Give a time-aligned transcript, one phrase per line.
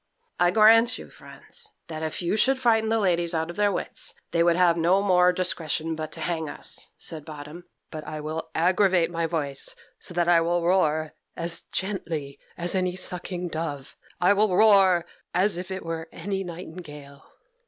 [0.39, 4.15] "I grant you, friends, that if you should frighten the ladies out of their wits,
[4.31, 7.65] they would have no more discretion but to hang us," said Bottom.
[7.91, 12.95] "But I will aggravate my voice so that I will roar as gently as any
[12.95, 17.23] sucking dove; I will roar as if it were any nightingale."